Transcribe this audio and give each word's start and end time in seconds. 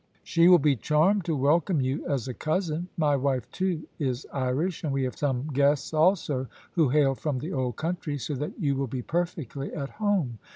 She 0.23 0.47
will 0.47 0.57
be 0.57 0.75
charmed 0.75 1.25
to 1.25 1.35
welcome 1.35 1.79
you 1.79 2.03
as 2.07 2.27
a 2.27 2.33
cousin. 2.33 2.87
My 2.97 3.15
wife, 3.15 3.47
too, 3.51 3.83
is 3.99 4.25
Irish, 4.33 4.83
and 4.83 4.91
we 4.91 5.03
have 5.03 5.15
some 5.15 5.45
guests 5.49 5.93
also 5.93 6.47
who 6.71 6.89
hail 6.89 7.13
from 7.13 7.37
the 7.37 7.53
old 7.53 7.75
country, 7.75 8.17
so 8.17 8.33
that 8.33 8.59
you 8.59 8.75
will 8.75 8.87
be 8.87 9.03
perfectly 9.03 9.71
at 9.75 9.89
home. 9.91 10.39